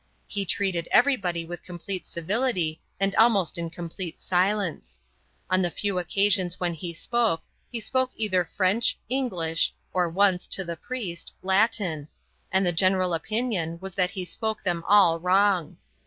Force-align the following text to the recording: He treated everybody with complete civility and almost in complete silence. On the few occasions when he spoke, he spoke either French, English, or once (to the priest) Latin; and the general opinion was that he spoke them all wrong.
He 0.25 0.47
treated 0.47 0.87
everybody 0.89 1.45
with 1.45 1.61
complete 1.63 2.07
civility 2.07 2.81
and 2.99 3.15
almost 3.17 3.59
in 3.59 3.69
complete 3.69 4.19
silence. 4.19 4.99
On 5.47 5.61
the 5.61 5.69
few 5.69 5.99
occasions 5.99 6.59
when 6.59 6.73
he 6.73 6.91
spoke, 6.91 7.43
he 7.71 7.79
spoke 7.79 8.09
either 8.15 8.43
French, 8.43 8.97
English, 9.09 9.75
or 9.93 10.09
once 10.09 10.47
(to 10.47 10.65
the 10.65 10.75
priest) 10.75 11.35
Latin; 11.43 12.07
and 12.51 12.65
the 12.65 12.71
general 12.73 13.13
opinion 13.13 13.77
was 13.79 13.93
that 13.93 14.09
he 14.09 14.25
spoke 14.25 14.63
them 14.63 14.83
all 14.87 15.19
wrong. 15.19 15.77